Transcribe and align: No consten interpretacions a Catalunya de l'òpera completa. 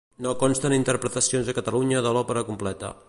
No 0.25 0.31
consten 0.43 0.73
interpretacions 0.77 1.51
a 1.53 1.55
Catalunya 1.59 2.03
de 2.07 2.15
l'òpera 2.19 2.45
completa. 2.51 2.93